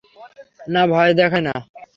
[0.67, 1.53] না, ভয় দেখায় না।